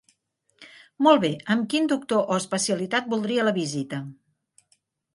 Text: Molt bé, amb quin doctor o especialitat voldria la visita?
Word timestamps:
Molt 1.07 1.21
bé, 1.25 1.31
amb 1.57 1.69
quin 1.75 1.91
doctor 1.93 2.33
o 2.37 2.41
especialitat 2.41 3.15
voldria 3.15 3.49
la 3.49 3.57
visita? 3.63 4.05